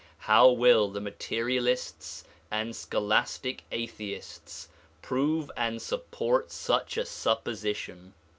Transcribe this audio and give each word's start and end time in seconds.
How 0.25 0.49
will 0.49 0.87
the 0.89 0.99
materialists 0.99 2.23
and 2.49 2.75
scholastic 2.75 3.65
atheists 3.71 4.67
prove 5.03 5.51
and 5.55 5.79
support 5.79 6.49
such 6.49 6.97
a 6.97 7.05
supposition? 7.05 8.15